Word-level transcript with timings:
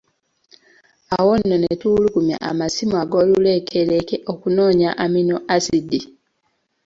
Awo 1.17 1.33
nno 1.39 1.55
ne 1.59 1.71
tuwulugumya 1.79 2.37
amasimu 2.49 2.95
ag’oluleekereeke 3.03 4.15
okunoonya 4.31 4.89
amino 5.03 5.35
asidi. 5.55 5.99